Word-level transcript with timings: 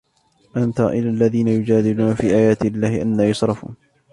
ألم 0.57 0.71
تر 0.71 0.89
إلى 0.89 1.09
الذين 1.09 1.47
يجادلون 1.47 2.15
في 2.15 2.23
آيات 2.27 2.65
الله 2.65 3.01
أنى 3.01 3.23
يصرفون 3.23 3.75